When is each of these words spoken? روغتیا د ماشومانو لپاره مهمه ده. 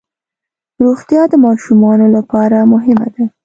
روغتیا 0.83 1.21
د 1.29 1.33
ماشومانو 1.45 2.05
لپاره 2.15 2.57
مهمه 2.73 3.07
ده. 3.15 3.25